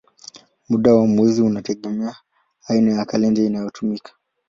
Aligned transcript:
Muda 0.69 0.93
wa 0.93 1.07
mwezi 1.07 1.41
unategemea 1.41 2.15
aina 2.67 2.91
ya 2.93 3.05
kalenda 3.05 3.41
inayotumika. 3.41 4.13